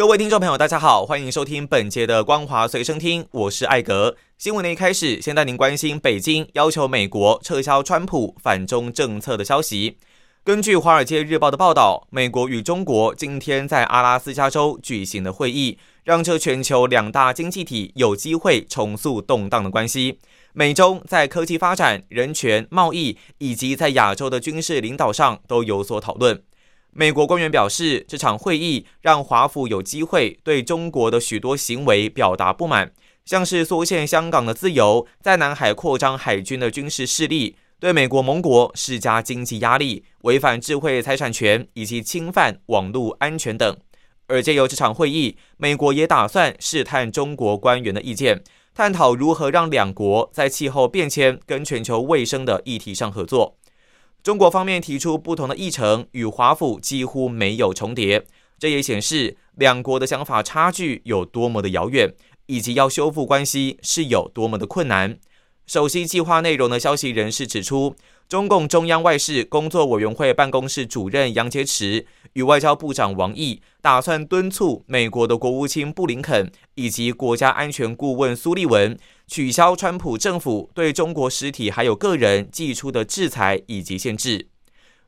[0.00, 4.16] 各位听众朋友，大家好，欢迎收听本节的《光华随身听》，我是艾格。
[4.38, 9.98] 新闻的一开始，先带您关心北京要求美国撤销川普反中政策的消息。
[10.42, 20.18] 根据《华尔街日报》的报道，美国与中国今天在阿拉斯加州举行的会议，让这全球两大经济体有机会重塑动荡的关系。
[20.54, 26.42] 美中在科技发展、人权、贸易以及在亚洲的军事领导上都有所讨论。
[26.92, 32.92] 美国官员表示，这场会议让华府有机会对中国的许多行为表达不满，
[33.24, 43.76] 像是缩限香港的自由、在南海扩张海军的军事势力、对美国盟国施加经济压力、违反智慧财产权以及侵犯网络安全等。
[44.26, 48.42] 而借由这场会议，美国也打算试探中国官员的意见，
[48.74, 53.56] 探讨如何让两国在气候变迁跟全球卫生的议题上合作。
[54.22, 58.22] 中国方面提出不同的议程，与华府几乎没有重叠，
[58.58, 62.12] 这也显示两国的想法差距有多么的遥远，
[62.44, 65.18] 以及要修复关系是有多么的困难。
[65.66, 67.94] 首席计划内容的消息人士指出，
[68.28, 72.04] 中共中央外事工作委员会办公室主任杨洁篪
[72.34, 78.98] 与外交部长王毅打算敦促美国的国务卿布林肯以及国家安全顾问苏利文。
[79.30, 84.48] 取消川普政府对中国实体还有个人寄出的制裁以及限制。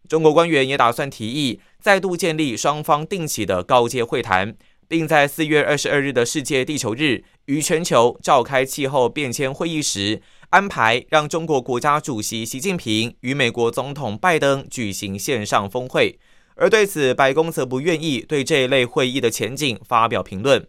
[0.08, 4.54] 中国官员也打算提议再度建立双方定期的高阶会谈，
[4.86, 16.16] 并在四月二十二日的世界地球日于全球召开气候变迁会议时，安排让中国国家主席习近平与美国总统拜登举行线上峰会。
[16.54, 20.68] 而对此，白宫则不愿意对这一类会议的前景发表评论。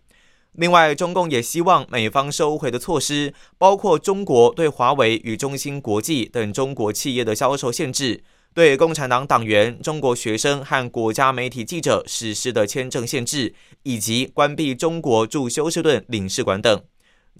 [0.53, 16.83] 另外，中共也希望美方收回的措施，包括中国对华为与中芯国际等中国企业的销售限制，对共产党党员、中国学生和国家媒体记者实施的签证限制，以及关闭中国驻休斯顿领事馆等。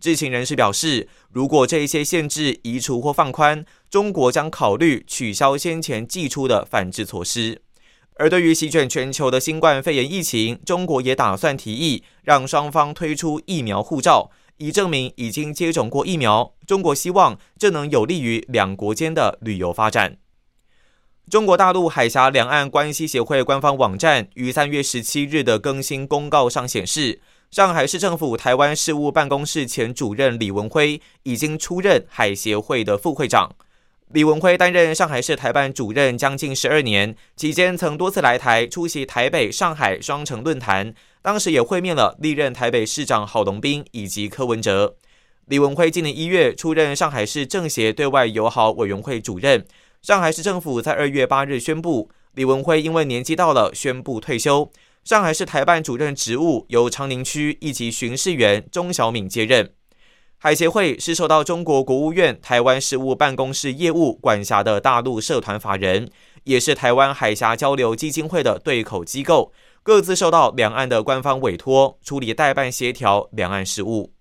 [0.02, 7.62] 知情人士表示，如果这一些限制移除或放宽，中国将考虑取消先前寄出的反制措施。
[8.16, 16.54] 而对于席卷全球的新冠肺炎疫情，中国也打算提议让双方推出疫苗护照，以证明已经接种过疫苗。
[16.68, 20.18] 中国希望这能有利于两国间的旅游发展。
[21.30, 33.56] 中国大陆海峡两岸关系协会官方网站于三月十七日的更新公告上显示，上海市政府台湾事务办公室前主任李文辉已经出任海协会的副会长。
[34.14, 40.94] 李文辉担任上海市台办主任将近十二年，期间曾多次来台出席台北、上海双城论坛，
[41.24, 44.98] 当时也会面了历任台北市长郝龙斌以及柯文哲。
[45.48, 49.66] 李文辉今年一月出任上海市政协对外友好委员会主任。
[50.04, 54.72] 上海市政府在二月八日宣布，李文辉因为年纪到了，宣布退休。
[55.04, 59.72] 上海市台办主任职务由长宁区一级巡视员钟小敏接任。
[60.46, 66.10] 海协会是受到中国国务院台湾事务办公室业务管辖的大陆社团法人，
[66.44, 74.12] 也是台湾海峡交流基金会的对口机构，各自受到两岸的官方委托，处理代办协调两岸事务。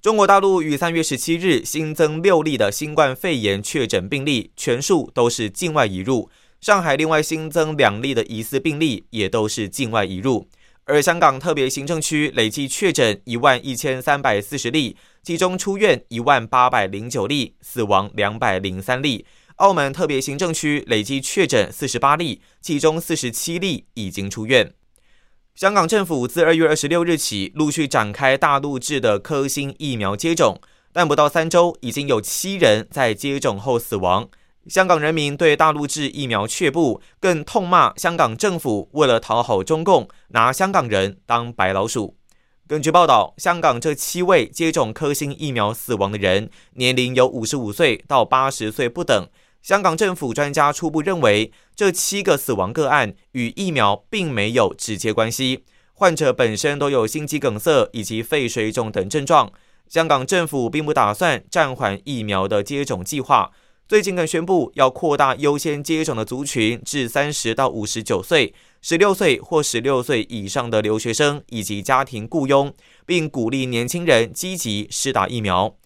[0.00, 6.30] 中国大陆于三月十七日新增六例的新冠肺炎确诊病例，全数都是境外移入。
[6.62, 10.48] 上海另外新增两例的疑似病例，也都是境外移入。
[10.86, 14.96] 而香港特别行政区累计确诊一万一千三百四十例。
[15.22, 19.24] 其中出院一万八百零九例，死亡两百零三例。
[19.56, 24.74] 澳门特别行政区累计确诊四十八例，其中四十七例已经出院。
[25.54, 30.60] 香港政府自二月二十六日起陆续展开大陆制的科兴疫苗接种，
[30.92, 34.28] 但不到三周，已经有七人在接种后死亡。
[34.68, 42.16] 香港人民对大陆制疫苗却步，更痛骂香港政府为了讨好中共，拿香港人当白老鼠。
[42.66, 49.28] 根据报道，香港这七位接种科兴疫苗死亡的人，年龄有五十五岁到八十岁不等。
[49.60, 59.52] 香港政府专家初步认为，这七个死亡个案与疫苗并没有直接关系，患者本身都有心肌梗塞以及肺水肿等症状。
[59.86, 63.50] 香港政府并不打算暂缓疫苗的接种计划。
[63.86, 72.72] 最近更宣布要扩大优先接种的族群至三十到五十九岁、十六岁或十六岁以上的留学生以及家庭雇佣，
[73.04, 75.76] 并鼓励年轻人积极施打疫苗。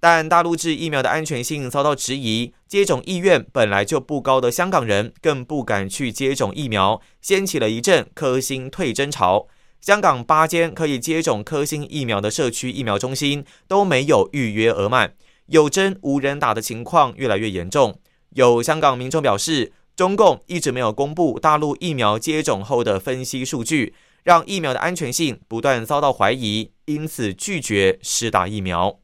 [0.00, 9.46] 但大陆制疫苗的安全性遭到质疑，接种意愿本来就不高的香港人更不敢去接种疫苗，掀起了一阵科兴退针潮。
[9.80, 15.14] 香港八间可以接种科兴疫苗的社区疫苗中心都没有预约额满，
[15.46, 17.98] 有针无人打的情况越来越严重。
[18.30, 28.98] 有香港民众表示，中共一直没有公布大陆疫苗接种后的分析数据，让疫苗的安全性不断遭到怀疑，因此拒绝施打疫苗。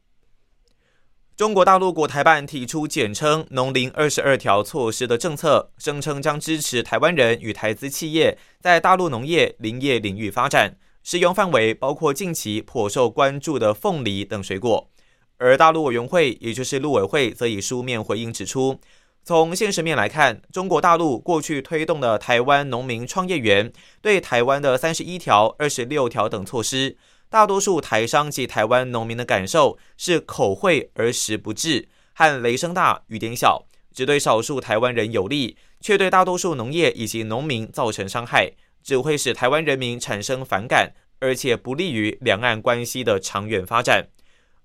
[1.37, 14.89] 中国大陆国台办提出简称“农林二十二条”措施的政策，声称将支持台湾人与台资企业在大陆农业、林业领域发展，适用范围包括近期颇受关注的凤梨等水果。
[15.41, 18.79] 而大陆委员会，也就是陆委会，则以书面回应指出，
[19.23, 23.73] 从现实面来看，中国大陆过去推动的台湾农民创业园、
[24.03, 26.95] 对台湾的三十一条、二十六条等措施。
[27.27, 38.51] 大多数台商及台湾农民的感受是口惠而实不至，和雷声大雨点小，只对少数台湾人有利，却对大多数农业以及农民造成伤害，
[38.83, 44.09] 只会使台湾人民产生反感，而且不利于两岸关系的长远发展。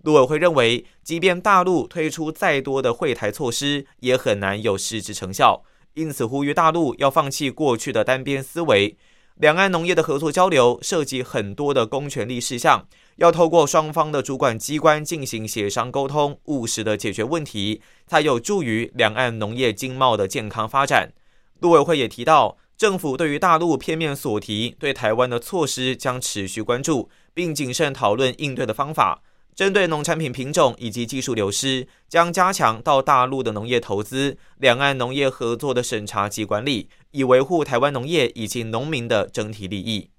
[0.07, 5.65] 陆委会认为，即便大陆推出再多的惠台措施，也很难有实质成效，
[5.95, 8.97] 因此呼吁大陆要放弃过去的单边思维。
[9.39, 12.87] 两岸农业的合作交流涉及很多的公权力事项，
[13.17, 21.11] 要透过双方的主管机关进行协商沟通，务实的解决问题，才有助于两岸农业经贸的健康发展。
[21.59, 29.23] 陆委会也提到，政府对于大陆片面所提对台湾的措施将持续关注，并谨慎讨论应对的方法。
[29.57, 40.11] 针对农产品品种以及技术流失，将加强到大陆的农业投资、两岸农业合作的审查及管理，以维护台湾农业以及农民的整体利益。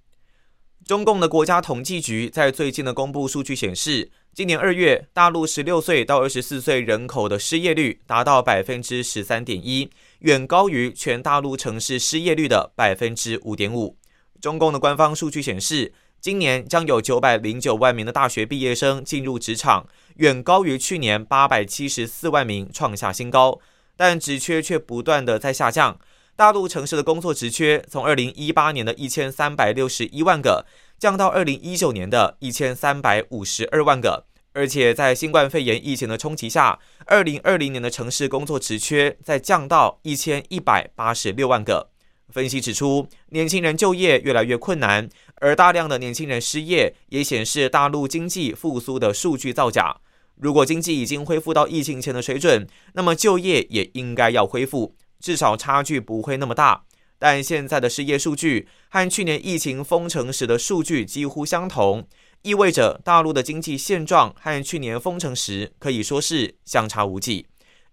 [0.88, 9.92] 中共的国家统计局在最近的公布数据显示，今年二月，大陆十六岁到二十四岁人口的失业率达到百分之十三点一，
[10.22, 13.98] 远高于全大陆城市失业率的百分之五点五。
[14.42, 15.94] 中共的官方数据显示。
[16.19, 19.87] 今年将有九百零九万名的大学毕业生进入职场，
[20.17, 23.59] 远高于去年八百七十四万名，创下新高。
[23.95, 25.99] 但职缺却不断的在下降。
[26.35, 30.67] 大陆城市的工作职缺从二零一八年的一千三百六十一万个，
[30.99, 34.25] 降到二零一九年的一千三百五十二万个。
[34.53, 41.89] 而且在新冠肺炎疫情的冲击下，二零二零年的城市工作职缺再降到一千一百八十六万个。
[42.31, 45.07] 分析指出，年轻人就业越来越困难。
[45.35, 49.97] 而大量的年轻人失业，也显示大陆经济复苏的数据造假。
[50.35, 56.83] 如果经济已经恢复到疫情前的水准，那么就业也应该要恢复，至少差距不会那么大。
[57.19, 62.07] 但现在的失业数据和去年疫情封城时的数据几乎相同，
[62.44, 67.47] 意味着大陆的经济现状和去年封城时可以说是相差无几。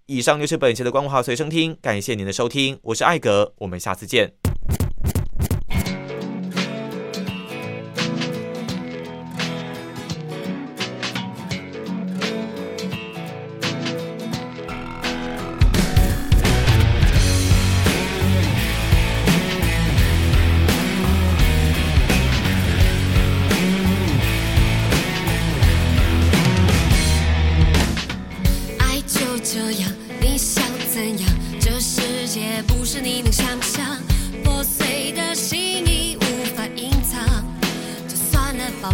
[0.07, 4.35] 以上就是本期的光华随身听，感谢您的收听，我是艾格，我们下次见。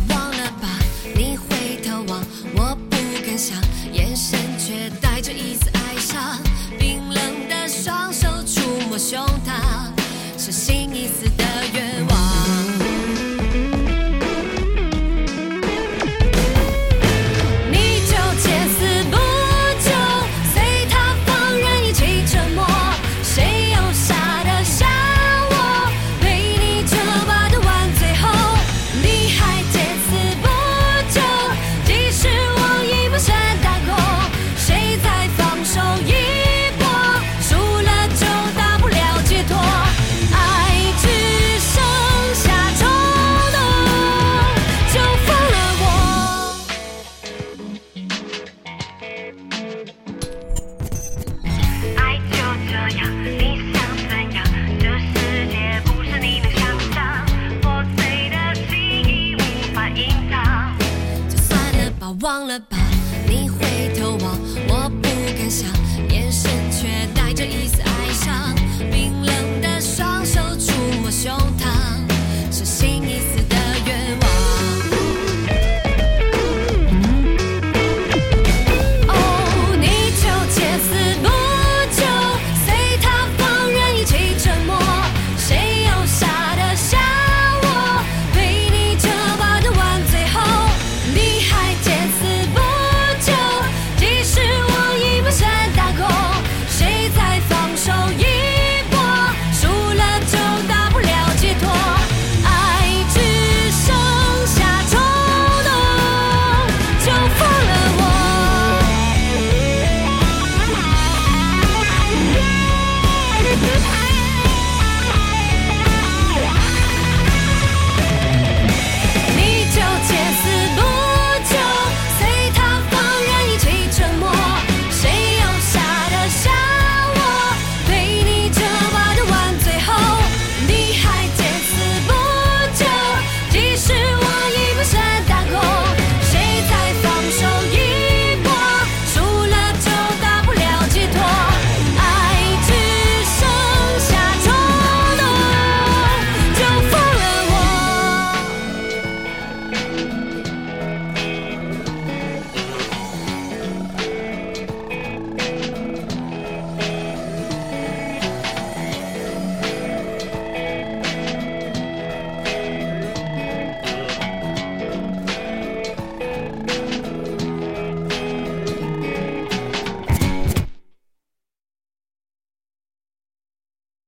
[0.08, 0.78] 忘了吧
[1.16, 3.60] 你回头望我不敢想
[3.92, 4.88] 眼神却